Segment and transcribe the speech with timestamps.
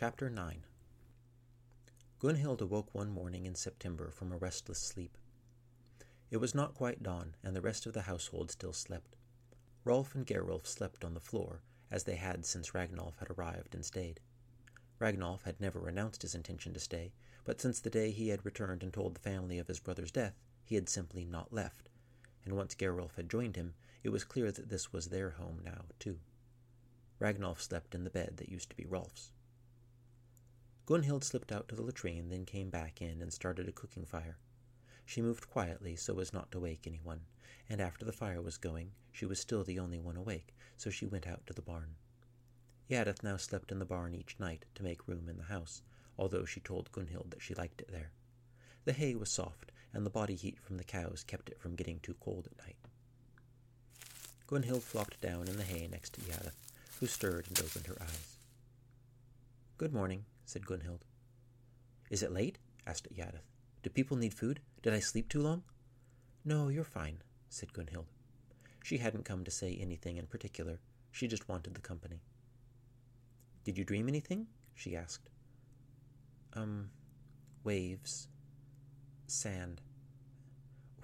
[0.00, 0.62] Chapter 9
[2.20, 5.18] Gunhild awoke one morning in September from a restless sleep.
[6.30, 9.16] It was not quite dawn, and the rest of the household still slept.
[9.82, 13.84] Rolf and Gerulf slept on the floor, as they had since Ragnolf had arrived and
[13.84, 14.20] stayed.
[15.00, 18.84] Ragnolf had never announced his intention to stay, but since the day he had returned
[18.84, 21.88] and told the family of his brother's death, he had simply not left,
[22.44, 25.86] and once Gerulf had joined him, it was clear that this was their home now,
[25.98, 26.20] too.
[27.18, 29.32] Ragnolf slept in the bed that used to be Rolf's.
[30.88, 34.38] Gunhild slipped out to the latrine, then came back in and started a cooking fire.
[35.04, 37.20] She moved quietly so as not to wake anyone,
[37.68, 41.04] and after the fire was going, she was still the only one awake, so she
[41.04, 41.96] went out to the barn.
[42.88, 45.82] Yadith now slept in the barn each night to make room in the house,
[46.18, 48.12] although she told Gunhild that she liked it there.
[48.86, 52.00] The hay was soft, and the body heat from the cows kept it from getting
[52.00, 52.76] too cold at night.
[54.46, 56.56] Gunhild flopped down in the hay next to Yadith,
[56.98, 58.38] who stirred and opened her eyes.
[59.76, 61.00] Good morning, said Gunhild.
[62.08, 62.56] Is it late?
[62.86, 63.44] asked Yadith.
[63.82, 64.60] Do people need food?
[64.82, 65.62] Did I sleep too long?
[66.42, 67.18] No, you're fine,
[67.50, 68.06] said Gunhild.
[68.82, 70.78] She hadn't come to say anything in particular.
[71.12, 72.22] She just wanted the company.
[73.64, 74.46] Did you dream anything?
[74.74, 75.28] she asked.
[76.54, 76.88] Um,
[77.62, 78.28] waves.
[79.26, 79.82] Sand.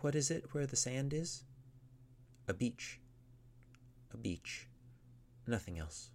[0.01, 1.45] What is it where the sand is?
[2.49, 2.99] A beach.
[4.11, 4.69] A beach.
[5.47, 6.09] Nothing else.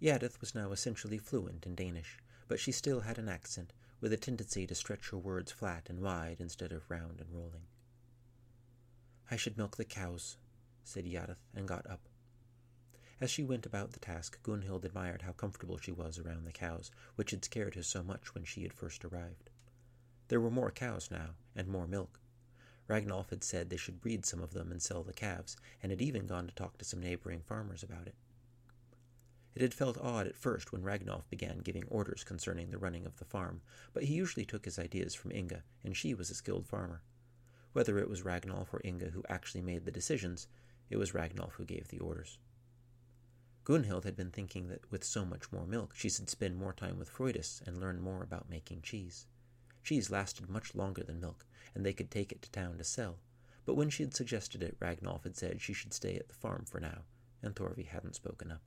[0.00, 4.16] Yadith was now essentially fluent in Danish, but she still had an accent, with a
[4.16, 7.66] tendency to stretch her words flat and wide instead of round and rolling.
[9.30, 10.36] I should milk the cows,
[10.84, 12.08] said Yadith, and got up.
[13.20, 16.92] As she went about the task, Gunhild admired how comfortable she was around the cows,
[17.16, 19.50] which had scared her so much when she had first arrived.
[20.28, 22.20] There were more cows now, and more milk.
[22.86, 26.00] Ragnolf had said they should breed some of them and sell the calves, and had
[26.00, 28.14] even gone to talk to some neighboring farmers about it.
[29.54, 33.16] It had felt odd at first when Ragnolf began giving orders concerning the running of
[33.16, 36.66] the farm, but he usually took his ideas from Inga, and she was a skilled
[36.66, 37.02] farmer.
[37.72, 40.48] Whether it was Ragnolf or Inga who actually made the decisions,
[40.90, 42.38] it was Ragnolf who gave the orders.
[43.64, 46.98] Gunhild had been thinking that with so much more milk, she should spend more time
[46.98, 49.26] with Freydis and learn more about making cheese.
[49.82, 51.44] Cheese lasted much longer than milk,
[51.74, 53.18] and they could take it to town to sell.
[53.66, 56.64] But when she had suggested it, Ragnolf had said she should stay at the farm
[56.64, 57.02] for now,
[57.42, 58.62] and Thorvi hadn't spoken up.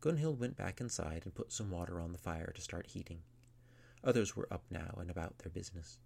[0.00, 3.22] Gunhild went back inside and put some water on the fire to start heating.
[4.04, 5.98] Others were up now and about their business.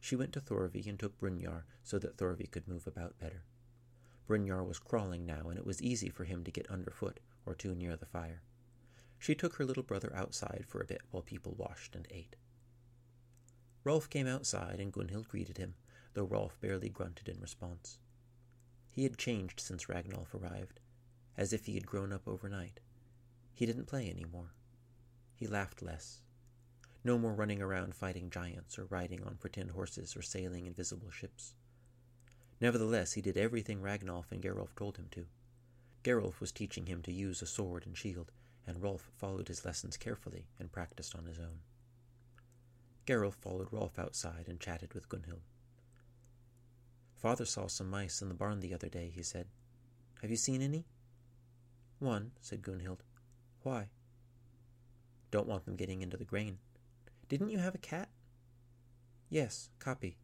[0.00, 3.44] She went to Thorvi and took Brynjar so that Thorvi could move about better.
[4.28, 7.74] Brynjar was crawling now, and it was easy for him to get underfoot or too
[7.74, 8.42] near the fire.
[9.18, 12.34] She took her little brother outside for a bit while people washed and ate.
[13.84, 15.74] Rolf came outside, and Gunhild greeted him,
[16.14, 17.98] though Rolf barely grunted in response.
[18.90, 20.80] He had changed since Ragnolf arrived,
[21.36, 22.80] as if he had grown up overnight.
[23.54, 24.52] He didn't play any more.
[25.34, 26.20] He laughed less.
[27.04, 31.54] No more running around fighting giants or riding on pretend horses or sailing invisible ships.
[32.60, 35.26] Nevertheless, he did everything Ragnolf and Gerulf told him to.
[36.04, 38.30] Gerulf was teaching him to use a sword and shield,
[38.66, 41.60] and Rolf followed his lessons carefully and practiced on his own.
[43.04, 45.42] Gerulf followed Rolf outside and chatted with Gunhild.
[47.16, 49.46] Father saw some mice in the barn the other day, he said.
[50.20, 50.84] Have you seen any?
[51.98, 53.02] One, said Gunhild.
[53.62, 53.88] Why?
[55.30, 56.58] Don't want them getting into the grain.
[57.28, 58.08] Didn't you have a cat?
[59.28, 60.18] Yes, Kapi.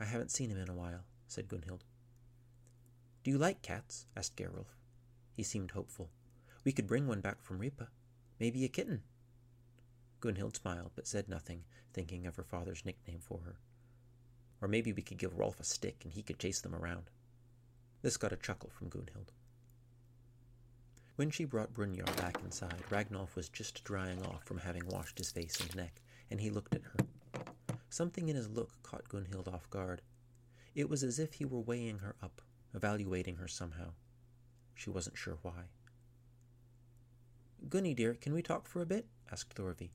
[0.00, 1.80] I haven't seen him in a while, said Gunhild.
[3.24, 4.06] Do you like cats?
[4.16, 4.76] asked Gerulf.
[5.34, 6.10] He seemed hopeful.
[6.64, 7.88] We could bring one back from Ripa.
[8.38, 9.02] Maybe a kitten.
[10.20, 13.58] Gunhild smiled, but said nothing, thinking of her father's nickname for her.
[14.60, 17.10] Or maybe we could give Rolf a stick and he could chase them around.
[18.02, 19.28] This got a chuckle from Gunhild.
[21.18, 25.32] When she brought Brynjar back inside, Ragnolf was just drying off from having washed his
[25.32, 26.00] face and neck,
[26.30, 27.42] and he looked at her.
[27.90, 30.00] Something in his look caught Gunhild off guard.
[30.76, 32.40] It was as if he were weighing her up,
[32.72, 33.94] evaluating her somehow.
[34.76, 35.64] She wasn't sure why.
[37.68, 39.08] Gunny, dear, can we talk for a bit?
[39.32, 39.90] asked Thorvi.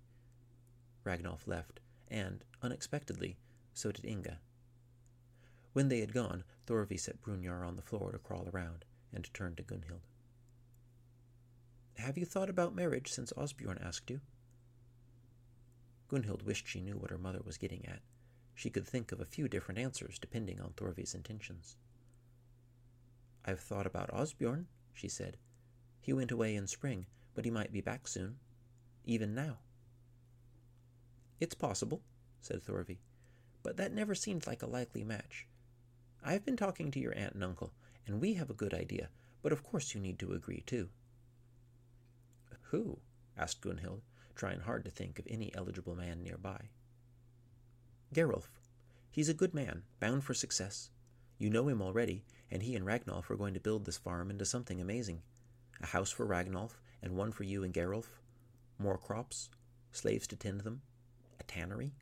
[1.05, 1.79] Ragnolf left,
[2.09, 3.37] and, unexpectedly,
[3.73, 4.39] so did Inga.
[5.71, 8.83] When they had gone, Thorvi set Brynjar on the floor to crawl around,
[9.13, 10.01] and turned to Gunhild.
[11.97, 14.19] Have you thought about marriage since Osbjorn asked you?
[16.09, 18.01] Gunhild wished she knew what her mother was getting at.
[18.55, 21.77] She could think of a few different answers depending on Thorvi's intentions.
[23.45, 25.37] I've thought about Osbjorn, she said.
[26.01, 28.37] He went away in spring, but he might be back soon.
[29.05, 29.57] Even now.
[31.39, 32.01] It's possible,
[32.41, 32.99] said Thorvi,
[33.63, 35.47] but that never seemed like a likely match.
[36.23, 37.73] I've been talking to your aunt and uncle,
[38.05, 39.09] and we have a good idea,
[39.41, 40.89] but of course you need to agree too.
[42.73, 42.97] Who?
[43.37, 44.01] asked Gunhild,
[44.33, 46.69] trying hard to think of any eligible man nearby.
[48.11, 48.49] Gerulf.
[49.11, 50.89] He's a good man, bound for success.
[51.37, 54.43] You know him already, and he and Ragnolf are going to build this farm into
[54.43, 55.21] something amazing.
[55.81, 56.71] A house for Ragnolf,
[57.03, 58.07] and one for you and Gerulf.
[58.79, 59.51] More crops,
[59.91, 60.81] slaves to tend them,
[61.39, 61.93] a tannery.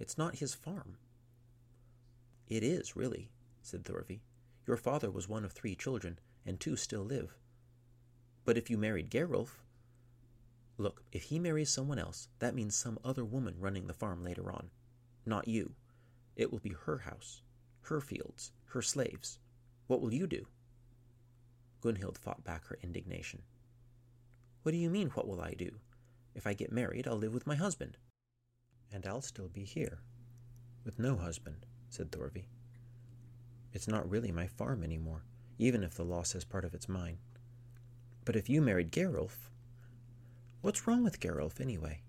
[0.00, 0.96] It's not his farm.
[2.48, 3.30] It is, really,
[3.62, 4.18] said Thorvi.
[4.66, 7.36] Your father was one of three children, and two still live.
[8.48, 9.60] But if you married Gerulf,
[10.78, 14.50] look, if he marries someone else, that means some other woman running the farm later
[14.50, 14.70] on.
[15.26, 15.74] Not you.
[16.34, 17.42] It will be her house,
[17.82, 19.38] her fields, her slaves.
[19.86, 20.46] What will you do?
[21.82, 23.42] Gunhild fought back her indignation.
[24.62, 25.70] What do you mean, what will I do?
[26.34, 27.98] If I get married, I'll live with my husband.
[28.90, 29.98] And I'll still be here.
[30.86, 32.46] With no husband, said Thorvi.
[33.74, 35.24] It's not really my farm anymore,
[35.58, 37.18] even if the law says part of it's mine.
[38.28, 39.48] But if you married Gerulf,
[40.60, 42.02] what's wrong with Gerulf anyway?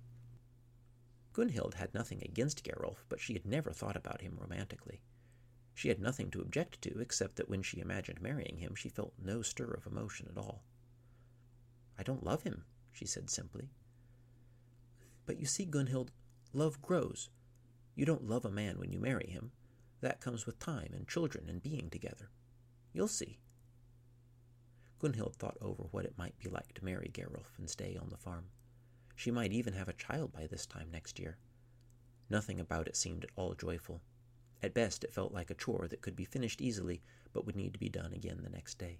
[1.31, 5.00] Gunhild had nothing against Gerulf, but she had never thought about him romantically.
[5.74, 9.13] She had nothing to object to except that when she imagined marrying him, she felt
[9.18, 10.66] no stir of emotion at all.
[11.98, 13.69] I don't love him, she said simply.
[15.25, 16.10] But you see, Gunhild,
[16.51, 17.30] love grows.
[17.95, 19.54] You don't love a man when you marry him.
[20.01, 22.30] That comes with time and children and being together.
[22.92, 23.39] You'll see.
[24.99, 28.17] Gunhild thought over what it might be like to marry Gerulf and stay on the
[28.17, 28.45] farm.
[29.15, 31.37] She might even have a child by this time next year.
[32.29, 34.01] Nothing about it seemed at all joyful.
[34.61, 37.01] At best, it felt like a chore that could be finished easily,
[37.31, 38.99] but would need to be done again the next day.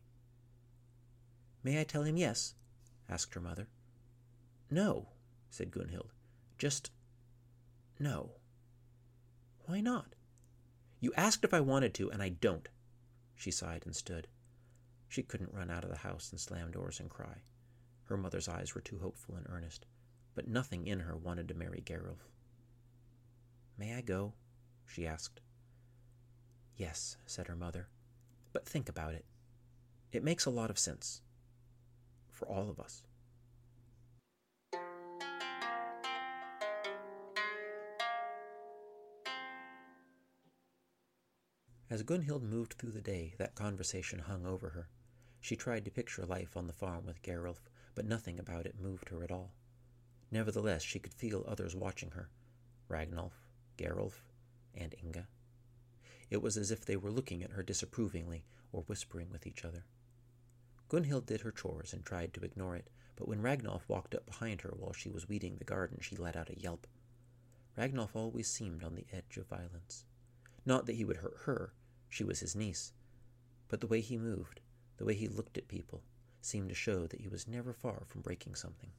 [1.64, 2.56] May I tell him yes?
[3.10, 3.68] asked her mother.
[4.72, 5.10] No,
[5.50, 6.12] said Gunhild.
[6.58, 6.92] Just
[8.00, 8.32] no.
[9.66, 10.16] Why not?
[11.02, 12.70] You asked if I wanted to, and I don't.
[13.36, 14.28] She sighed and stood.
[15.10, 17.42] She couldn't run out of the house and slam doors and cry.
[18.04, 19.88] Her mother's eyes were too hopeful and earnest,
[20.36, 22.30] but nothing in her wanted to marry Gerulf.
[23.76, 24.34] May I go?
[24.86, 25.42] she asked.
[26.78, 27.90] Yes, said her mother,
[28.54, 29.26] but think about it.
[30.12, 31.22] It makes a lot of sense.
[32.30, 33.04] For all of us.
[41.90, 44.88] As Gunhild moved through the day, that conversation hung over her.
[45.42, 49.10] She tried to picture life on the farm with Gerulf, but nothing about it moved
[49.10, 49.54] her at all.
[50.32, 52.30] Nevertheless, she could feel others watching her
[52.88, 53.34] Ragnolf,
[53.78, 54.24] Gerulf,
[54.76, 55.28] and Inga.
[56.30, 59.86] It was as if they were looking at her disapprovingly or whispering with each other.
[60.90, 64.62] Gunhild did her chores and tried to ignore it, but when Ragnolf walked up behind
[64.62, 66.88] her while she was weeding the garden, she let out a yelp.
[67.78, 70.06] Ragnolf always seemed on the edge of violence.
[70.66, 71.74] Not that he would hurt her,
[72.10, 72.94] she was his niece,
[73.68, 74.62] but the way he moved,
[75.00, 76.04] the way he looked at people,
[76.42, 78.90] seemed to show that he was never far from breaking something.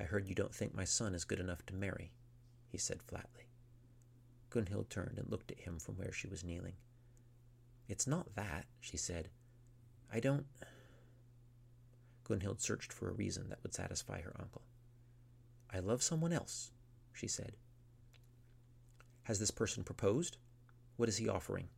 [0.00, 2.12] I heard you don't think my son is good enough to marry,
[2.68, 3.48] he said flatly.
[4.50, 6.74] Gunhild turned and looked at him from where she was kneeling.
[7.88, 9.30] It's not that, she said.
[10.12, 10.46] I don't.
[12.24, 14.62] Gunhild searched for a reason that would satisfy her uncle.
[15.72, 16.70] I love someone else,
[17.12, 17.56] she said.
[19.24, 20.36] Has this person proposed?
[20.96, 21.68] What is he offering?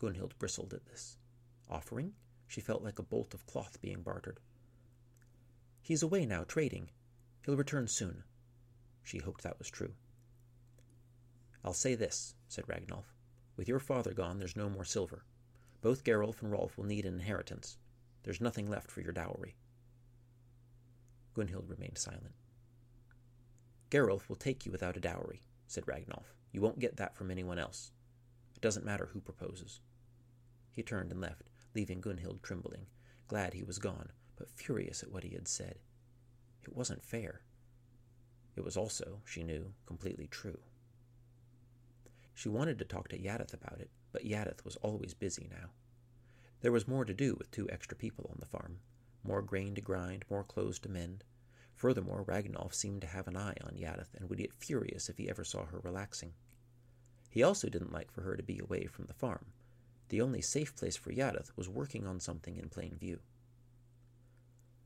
[0.00, 1.18] Gunhild bristled at this.
[1.68, 2.14] Offering?
[2.46, 4.40] She felt like a bolt of cloth being bartered.
[5.82, 6.90] He's away now, trading.
[7.44, 8.24] He'll return soon.
[9.02, 9.92] She hoped that was true.
[11.64, 13.14] I'll say this, said Ragnolf.
[13.56, 15.24] With your father gone, there's no more silver.
[15.82, 17.76] Both Gerulf and Rolf will need an inheritance.
[18.22, 19.56] There's nothing left for your dowry.
[21.34, 22.34] Gunhild remained silent.
[23.90, 26.34] Gerulf will take you without a dowry, said Ragnolf.
[26.52, 27.92] You won't get that from anyone else.
[28.54, 29.80] It doesn't matter who proposes.
[30.72, 32.86] He turned and left, leaving Gunhild trembling,
[33.28, 35.78] glad he was gone, but furious at what he had said.
[36.62, 37.42] It wasn't fair.
[38.56, 40.60] It was also, she knew, completely true.
[42.34, 45.70] She wanted to talk to Yadith about it, but Yadith was always busy now.
[46.60, 48.80] There was more to do with two extra people on the farm,
[49.22, 51.24] more grain to grind, more clothes to mend.
[51.74, 55.28] Furthermore, Ragnolf seemed to have an eye on Yadith and would get furious if he
[55.28, 56.32] ever saw her relaxing.
[57.30, 59.46] He also didn't like for her to be away from the farm.
[60.10, 63.20] The only safe place for Yadith was working on something in plain view.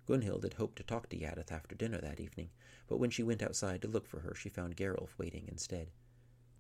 [0.06, 2.50] Gunhild had hoped to talk to Yadith after dinner that evening,
[2.86, 5.90] but when she went outside to look for her, she found Gerulf waiting instead.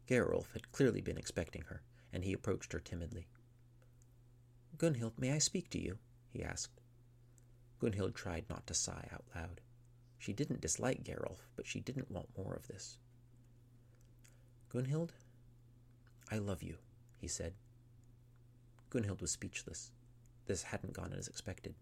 [0.08, 3.28] Gerulf had clearly been expecting her, and he approached her timidly.
[4.78, 5.98] Gunhild, may I speak to you?
[6.30, 6.80] he asked.
[7.82, 9.60] Gunhild tried not to sigh out loud.
[10.16, 12.96] She didn't dislike Gerulf, but she didn't want more of this.
[14.70, 15.10] Gunhild,
[16.30, 16.78] I love you,
[17.18, 17.52] he said.
[18.94, 19.90] Gunhild was speechless.
[20.46, 21.74] This hadn't gone as expected.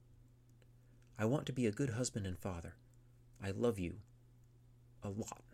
[1.19, 2.75] I want to be a good husband and father.
[3.45, 3.97] I love you
[5.03, 5.45] a lot.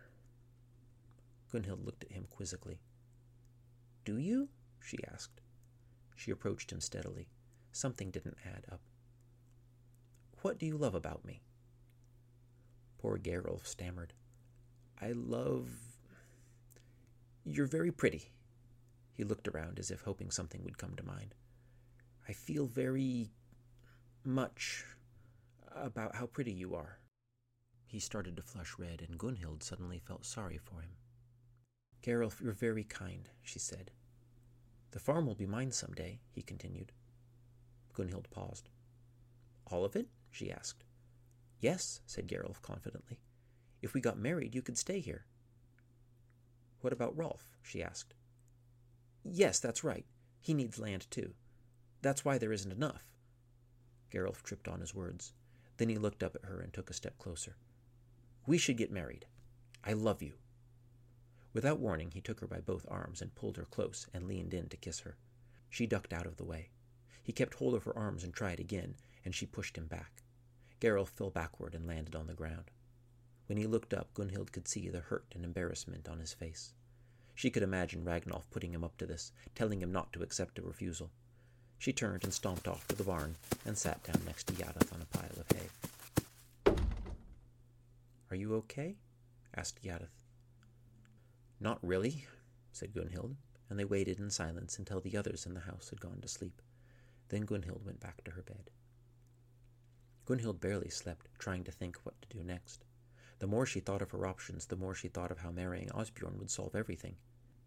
[1.53, 2.79] Gunhild looked at him quizzically.
[4.05, 4.51] Do you?
[4.81, 5.41] she asked.
[6.15, 7.27] She approached him steadily.
[7.73, 8.81] Something didn't add up.
[10.43, 11.43] What do you love about me?
[12.99, 14.13] Poor Gerulf stammered.
[15.01, 15.71] I love.
[17.45, 18.31] You're very pretty.
[19.13, 21.35] He looked around as if hoping something would come to mind.
[22.29, 23.31] I feel very
[24.23, 24.85] much
[25.75, 26.99] about how pretty you are.
[27.87, 30.91] He started to flush red, and Gunhild suddenly felt sorry for him.
[32.03, 33.93] Gerulf, you're very kind, she said.
[34.91, 36.93] The farm will be mine some day, he continued.
[37.95, 38.69] Gunhild paused.
[39.71, 40.09] All of it?
[40.31, 40.85] she asked.
[41.61, 43.21] Yes, said Gerulf confidently.
[43.81, 45.25] If we got married, you could stay here.
[46.83, 47.57] What about Rolf?
[47.63, 48.15] she asked.
[49.25, 50.05] Yes, that's right.
[50.41, 51.33] He needs land too.
[52.03, 53.05] That's why there isn't enough.
[54.11, 55.33] Gerulf tripped on his words.
[55.77, 57.57] Then he looked up at her and took a step closer.
[58.47, 59.27] We should get married.
[59.85, 60.35] I love you.
[61.53, 64.69] Without warning, he took her by both arms and pulled her close and leaned in
[64.69, 65.17] to kiss her.
[65.71, 66.71] She ducked out of the way.
[67.23, 70.23] He kept hold of her arms and tried again, and she pushed him back.
[70.81, 72.71] Gerulf fell backward and landed on the ground.
[73.47, 76.73] When he looked up, Gunhild could see the hurt and embarrassment on his face.
[77.35, 80.63] She could imagine Ragnolf putting him up to this, telling him not to accept a
[80.63, 81.11] refusal.
[81.79, 85.01] She turned and stomped off to the barn and sat down next to Yadith on
[85.01, 86.75] a pile of hay.
[88.31, 88.97] Are you okay?
[89.57, 90.09] asked Yadith.
[91.61, 92.27] Not really,
[92.73, 93.37] said Gunhild,
[93.71, 96.61] and they waited in silence until the others in the house had gone to sleep.
[97.29, 98.71] Then Gunhild went back to her bed.
[100.27, 102.85] Gunhild barely slept, trying to think what to do next.
[103.39, 106.39] The more she thought of her options, the more she thought of how marrying Osbjorn
[106.39, 107.17] would solve everything.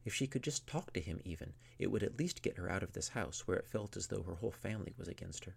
[0.03, 2.83] If she could just talk to him, even, it would at least get her out
[2.83, 5.55] of this house where it felt as though her whole family was against her.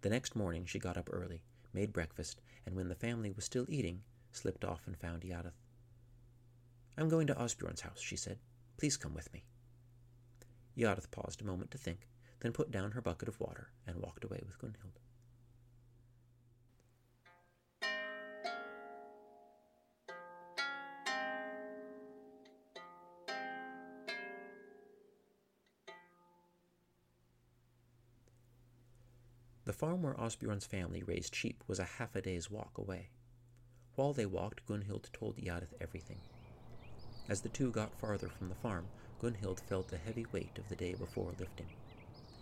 [0.00, 3.66] The next morning she got up early, made breakfast, and when the family was still
[3.68, 5.60] eating, slipped off and found Yadith.
[6.96, 8.38] I'm going to Osbjorn's house, she said.
[8.76, 9.44] Please come with me.
[10.76, 12.08] Yadith paused a moment to think,
[12.40, 14.98] then put down her bucket of water and walked away with Gunhild.
[29.70, 33.10] The farm where Osbjorn's family raised sheep was a half a day's walk away.
[33.94, 36.18] While they walked, Gunhild told Yadith everything.
[37.28, 38.88] As the two got farther from the farm,
[39.22, 41.68] Gunhild felt the heavy weight of the day before lifting.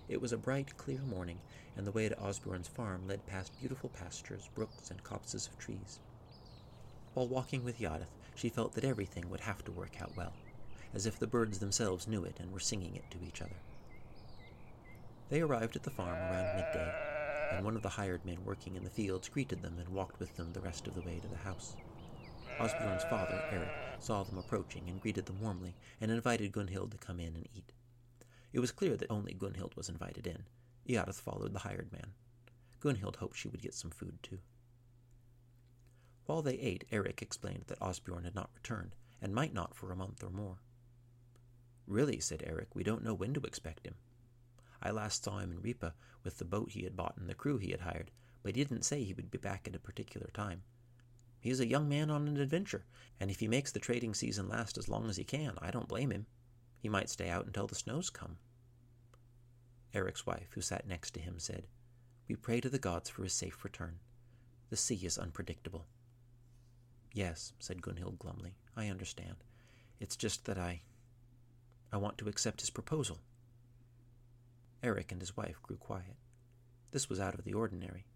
[0.09, 1.39] It was a bright, clear morning,
[1.77, 6.01] and the way to Osbjorn's farm led past beautiful pastures, brooks, and copses of trees.
[7.13, 10.33] While walking with Yadith, she felt that everything would have to work out well,
[10.95, 13.61] as if the birds themselves knew it and were singing it to each other.
[15.29, 17.18] They arrived at the farm around midday,
[17.51, 20.37] and one of the hired men working in the fields greeted them and walked with
[20.37, 21.77] them the rest of the way to the house.
[22.59, 23.69] Osbjorn's father, Eric,
[24.01, 27.73] saw them approaching and greeted them warmly and invited Gunhild to come in and eat.
[28.53, 30.45] It was clear that only Gunhild was invited in.
[30.87, 32.13] Yadith followed the hired man.
[32.81, 34.39] Gunhild hoped she would get some food too.
[36.27, 39.97] While they ate, Eric explained that Osbjorn had not returned, and might not for a
[39.97, 40.59] month or more.
[41.87, 43.95] Really, said Eric, we don't know when to expect him.
[44.83, 45.95] I last saw him in Ripa
[46.25, 48.11] with the boat he had bought and the crew he had hired,
[48.43, 50.63] but he didn't say he would be back at a particular time.
[51.41, 52.85] He is a young man on an adventure,
[53.21, 55.89] and if he makes the trading season last as long as he can, I don't
[55.89, 56.27] blame him.
[56.81, 58.39] He might stay out until the snows come.
[59.95, 61.67] Eric's wife, who sat next to him, said,
[62.29, 64.01] We pray to the gods for his safe return.
[64.71, 65.87] The sea is unpredictable.
[67.13, 69.37] Yes, said Gunhild glumly, I understand.
[69.99, 70.83] It's just that I.
[71.91, 73.19] I want to accept his proposal.
[74.83, 76.17] Eric and his wife grew quiet.
[76.91, 78.07] This was out of the ordinary.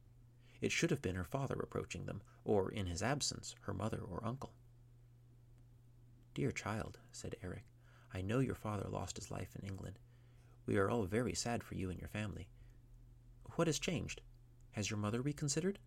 [0.60, 4.24] It should have been her father approaching them, or, in his absence, her mother or
[4.24, 4.52] uncle.
[6.34, 7.64] Dear child, said Eric,
[8.14, 9.98] I know your father lost his life in England.
[10.64, 12.48] We are all very sad for you and your family.
[13.56, 14.22] What has changed?
[14.70, 15.78] Has your mother reconsidered?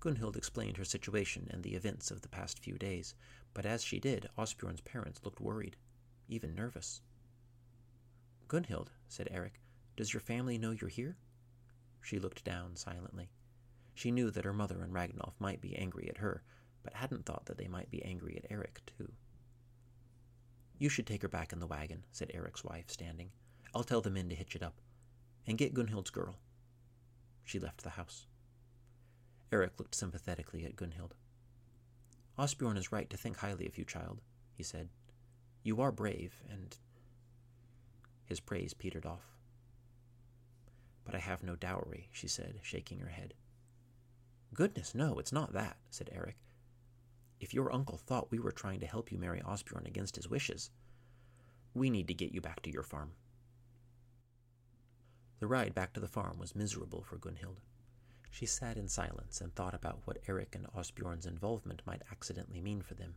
[0.00, 3.14] Gunhild explained her situation and the events of the past few days,
[3.54, 5.76] but as she did, Osbjorn's parents looked worried,
[6.28, 7.00] even nervous.
[8.48, 9.60] Gunhild, said Eric,
[9.96, 11.16] does your family know you're here?
[12.00, 13.30] She looked down silently.
[13.94, 16.42] She knew that her mother and Ragnolf might be angry at her,
[16.82, 19.10] but hadn't thought that they might be angry at Eric, too.
[20.78, 23.30] You should take her back in the wagon, said Eric's wife, standing.
[23.74, 24.80] I'll tell the men to hitch it up.
[25.46, 26.36] And get Gunhild's girl.
[27.44, 28.26] She left the house.
[29.50, 31.12] Eric looked sympathetically at Gunhild.
[32.38, 34.20] Osbjorn is right to think highly of you, child,
[34.54, 34.90] he said.
[35.62, 36.76] You are brave, and.
[38.26, 39.32] His praise petered off.
[41.04, 43.34] But I have no dowry, she said, shaking her head.
[44.52, 46.36] Goodness, no, it's not that, said Eric.
[47.38, 50.70] If your uncle thought we were trying to help you marry Osbjorn against his wishes,
[51.74, 53.12] we need to get you back to your farm.
[55.38, 57.58] The ride back to the farm was miserable for Gunhild.
[58.30, 62.80] She sat in silence and thought about what Eric and Osbjorn's involvement might accidentally mean
[62.80, 63.14] for them.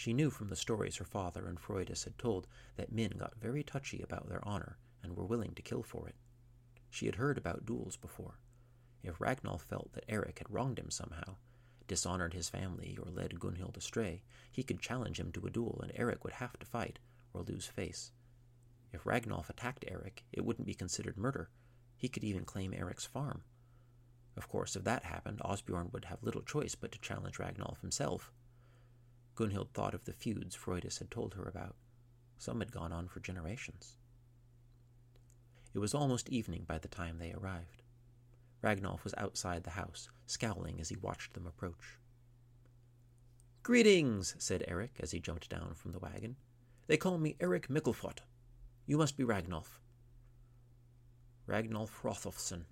[0.00, 3.62] She knew from the stories her father and Freydis had told that men got very
[3.62, 6.14] touchy about their honor and were willing to kill for it.
[6.88, 8.38] She had heard about duels before.
[9.02, 11.36] If Ragnolf felt that Eric had wronged him somehow,
[11.86, 15.92] dishonored his family, or led Gunhild astray, he could challenge him to a duel, and
[15.94, 16.98] Eric would have to fight
[17.34, 18.10] or lose face.
[18.94, 21.50] If Ragnolf attacked Eric, it wouldn't be considered murder.
[21.98, 23.42] He could even claim Eric's farm.
[24.34, 28.32] Of course, if that happened, Osbjorn would have little choice but to challenge Ragnolf himself.
[29.36, 31.76] Gunhild thought of the feuds Freydis had told her about.
[32.38, 33.96] Some had gone on for generations.
[35.72, 37.82] It was almost evening by the time they arrived.
[38.62, 41.98] Ragnolf was outside the house, scowling as he watched them approach.
[43.62, 46.36] Greetings, said Eric as he jumped down from the wagon.
[46.86, 48.18] They call me Eric Micklefoot.
[48.86, 49.78] You must be Ragnolf.
[51.46, 52.64] Ragnolf Hrothulfsson,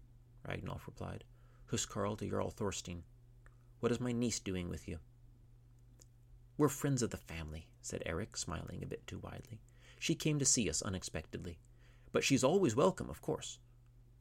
[0.48, 1.24] Ragnolf replied.
[1.70, 3.02] Huskarl to Jarl Thorstein.
[3.80, 4.98] What is my niece doing with you?
[6.58, 9.60] We're friends of the family, said Eric, smiling a bit too widely.
[10.00, 11.58] She came to see us unexpectedly.
[12.10, 13.60] But she's always welcome, of course.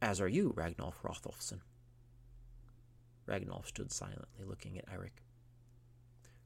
[0.04, 1.62] As are you, Ragnolf Hrothulfsson.
[3.28, 5.24] Ragnolf stood silently, looking at Eric.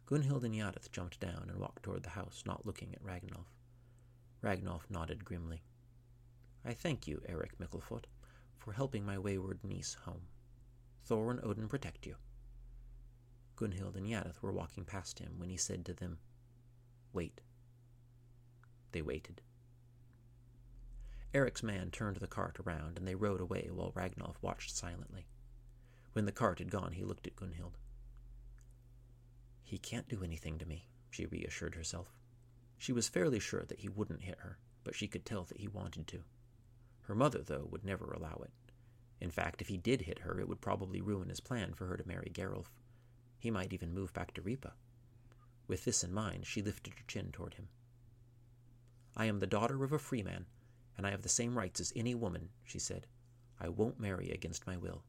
[0.08, 3.48] Gunhild and Yadith jumped down and walked toward the house, not looking at Ragnolf.
[4.42, 5.62] Ragnolf nodded grimly.
[6.64, 8.06] I thank you, Eric Micklefoot,
[8.58, 10.28] for helping my wayward niece home.
[11.04, 12.16] Thor and Odin protect you.
[13.62, 16.18] Gunhild and Yadith were walking past him when he said to them,
[17.14, 17.42] Wait.
[18.92, 19.44] They waited.
[21.32, 25.28] Eric's man turned the cart around, and they rode away while Ragnolf watched silently.
[26.14, 27.74] When the cart had gone, he looked at Gunhild.
[29.62, 32.16] He can't do anything to me, she reassured herself.
[32.80, 35.68] She was fairly sure that he wouldn't hit her, but she could tell that he
[35.68, 36.24] wanted to.
[37.04, 38.52] Her mother, though, would never allow it.
[39.22, 41.96] In fact, if he did hit her, it would probably ruin his plan for her
[41.96, 42.72] to marry Gerulf.
[43.42, 44.74] He might even move back to Ripa.
[45.68, 47.70] With this in mind, she lifted her chin toward him.
[49.18, 50.46] I am the daughter of a free man,
[50.96, 53.08] and I have the same rights as any woman, she said.
[53.60, 55.02] I won't marry against my will.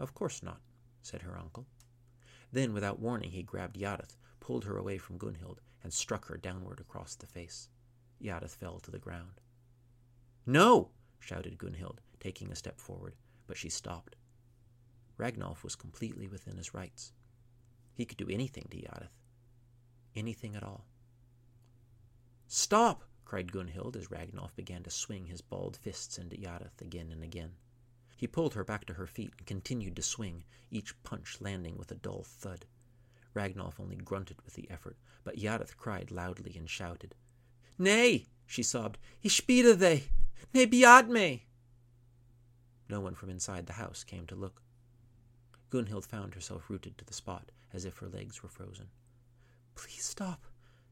[0.00, 0.60] Of course not,
[1.00, 1.68] said her uncle.
[2.50, 6.80] Then, without warning, he grabbed Yadith, pulled her away from Gunhild, and struck her downward
[6.80, 7.68] across the face.
[8.20, 9.40] Yadith fell to the ground.
[10.44, 10.90] No!
[11.20, 13.14] shouted Gunhild, taking a step forward,
[13.46, 14.16] but she stopped.
[15.20, 17.12] Ragnolf was completely within his rights.
[17.92, 19.10] He could do anything to Yadith.
[20.16, 20.86] Anything at all.
[22.48, 23.04] Stop!
[23.26, 27.52] cried Gunhild as Ragnolf began to swing his balled fists into Yadith again and again.
[28.16, 31.92] He pulled her back to her feet and continued to swing, each punch landing with
[31.92, 32.64] a dull thud.
[33.34, 37.14] Ragnolf only grunted with the effort, but Yadith cried loudly and shouted.
[37.78, 40.08] Nay, she sobbed, ich bitte thee,
[40.54, 41.46] nay beat me.
[42.88, 44.62] No one from inside the house came to look.
[45.70, 48.88] Gunhild found herself rooted to the spot, as if her legs were frozen.
[49.76, 50.46] Please stop,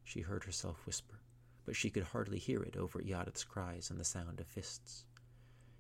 [0.05, 1.21] she heard herself whisper,
[1.65, 5.05] but she could hardly hear it over Yadith's cries and the sound of fists.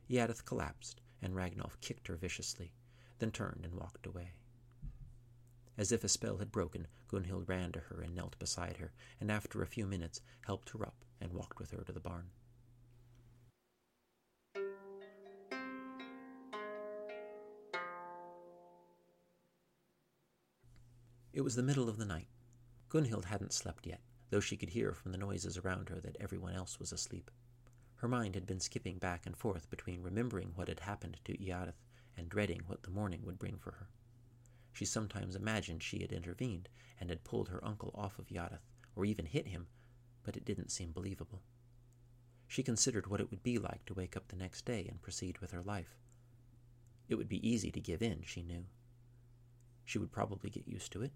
[0.08, 2.72] Yadith collapsed, and Ragnolf kicked her viciously,
[3.18, 4.32] then turned and walked away.
[5.76, 9.30] As if a spell had broken, Gunhild ran to her and knelt beside her, and
[9.30, 12.30] after a few minutes helped her up and walked with her to the barn.
[21.38, 22.27] It was the middle of the night.
[22.88, 26.55] Gunhild hadn't slept yet, though she could hear from the noises around her that everyone
[26.55, 27.31] else was asleep.
[27.98, 31.79] Her mind had been skipping back and forth between remembering what had happened to Yadith
[32.16, 33.87] and dreading what the morning would bring for her.
[34.72, 39.05] She sometimes imagined she had intervened and had pulled her uncle off of Yadith, or
[39.05, 39.68] even hit him,
[40.24, 41.42] but it didn't seem believable.
[42.48, 45.38] She considered what it would be like to wake up the next day and proceed
[45.38, 46.01] with her life.
[47.09, 48.64] It would be easy to give in, she knew.
[49.85, 51.12] She would probably get used to it.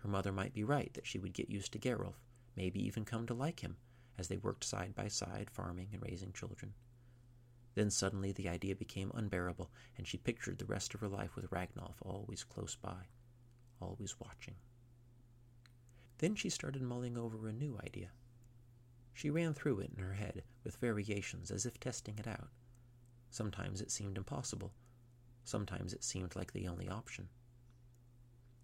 [0.00, 2.24] Her mother might be right that she would get used to Gerulf,
[2.56, 3.76] maybe even come to like him,
[4.18, 6.74] as they worked side by side, farming and raising children.
[7.74, 11.50] Then suddenly the idea became unbearable, and she pictured the rest of her life with
[11.50, 13.06] Ragnolf always close by,
[13.80, 14.56] always watching.
[16.18, 18.10] Then she started mulling over a new idea.
[19.12, 22.48] She ran through it in her head with variations as if testing it out.
[23.30, 24.72] Sometimes it seemed impossible.
[25.44, 27.28] Sometimes it seemed like the only option.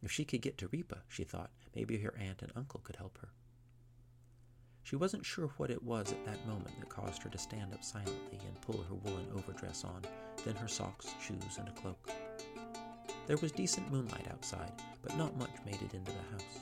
[0.07, 3.19] If she could get to Ripa, she thought, maybe her aunt and uncle could help
[3.19, 3.31] her.
[4.85, 7.83] She wasn't sure what it was at that moment that caused her to stand up
[7.83, 10.03] silently and pull her woolen overdress on,
[10.45, 12.09] then her socks, shoes, and a cloak.
[13.27, 14.71] There was decent moonlight outside,
[15.03, 16.61] but not much made it into the house.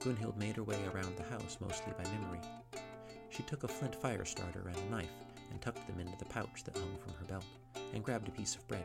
[0.00, 2.40] Gunhild made her way around the house mostly by memory.
[3.30, 6.64] She took a flint fire starter and a knife and tucked them into the pouch
[6.64, 7.46] that hung from her belt,
[7.94, 8.84] and grabbed a piece of bread.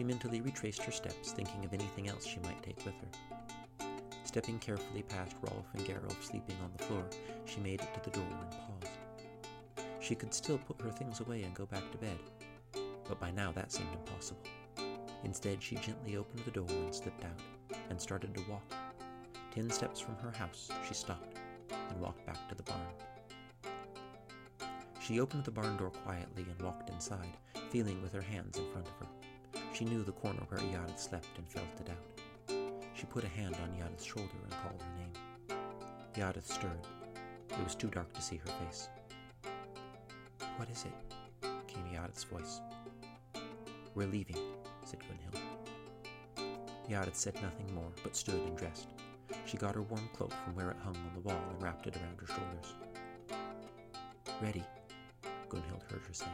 [0.00, 3.86] She mentally retraced her steps, thinking of anything else she might take with her.
[4.24, 7.04] Stepping carefully past Rolf and Gerulf sleeping on the floor,
[7.44, 8.96] she made it to the door and paused.
[10.00, 12.18] She could still put her things away and go back to bed,
[13.06, 14.40] but by now that seemed impossible.
[15.22, 18.72] Instead, she gently opened the door and slipped out, and started to walk.
[19.54, 21.36] Ten steps from her house, she stopped
[21.90, 22.80] and walked back to the barn.
[25.02, 27.36] She opened the barn door quietly and walked inside,
[27.68, 29.29] feeling with her hands in front of her.
[29.80, 32.54] She knew the corner where Yadith slept and felt it out.
[32.92, 35.58] She put a hand on Yadith's shoulder and called her name.
[36.14, 36.86] Yadith stirred.
[37.48, 38.90] It was too dark to see her face.
[40.58, 41.48] What is it?
[41.66, 42.60] came Yadith's voice.
[43.94, 44.36] We're leaving,
[44.84, 45.40] said Gunhild.
[46.86, 48.88] Yadith said nothing more, but stood and dressed.
[49.46, 51.96] She got her warm cloak from where it hung on the wall and wrapped it
[51.96, 52.74] around her shoulders.
[54.42, 54.64] Ready,
[55.48, 56.26] Gunhild heard her say.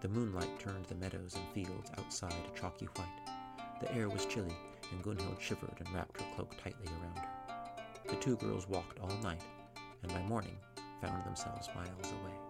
[0.00, 3.80] The moonlight turned the meadows and fields outside a chalky white.
[3.80, 4.54] The air was chilly,
[4.92, 7.28] and Gunhild shivered and wrapped her cloak tightly around her.
[8.08, 9.42] The two girls walked all night,
[10.04, 10.56] and by morning
[11.00, 12.47] found themselves miles away.